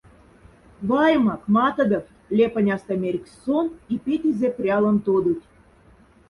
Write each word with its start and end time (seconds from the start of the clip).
Ваймак, 0.89 1.41
матодофт,— 1.55 2.15
ляпоняста 2.37 2.93
мярьгсь 3.01 3.37
сон 3.43 3.65
и 3.93 3.95
петезе 4.03 4.49
прялон 4.57 4.97
тодуть. 5.05 5.45